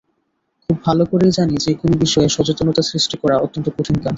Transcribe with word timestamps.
খুব 0.63 0.77
ভালো 0.85 1.03
করেই 1.05 1.31
জানি, 1.31 1.55
যেকোনো 1.57 1.93
বিষয়ে 1.97 2.29
সচেতনতা 2.29 2.81
সৃষ্টি 2.81 3.15
করা 3.21 3.35
অত্যন্ত 3.37 3.67
কঠিন 3.69 3.97
কাজ। 3.97 4.09